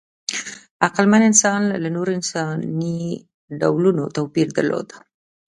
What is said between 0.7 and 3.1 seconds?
عقلمن انسانان له نورو انساني